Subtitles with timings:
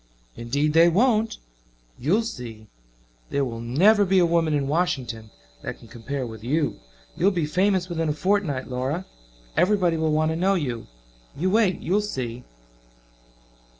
[0.35, 1.37] "Indeed they won't.
[1.99, 2.65] You'll see.
[3.29, 5.29] There will never be a woman in Washington
[5.61, 6.79] that can compare with you.
[7.15, 9.05] You'll be famous within a fortnight, Laura.
[9.55, 10.87] Everybody will want to know you.
[11.37, 12.43] You wait you'll see."